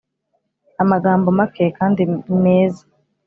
amagambo 0.83 1.27
make 1.37 1.65
kandi 1.77 2.01
meza 2.43 2.83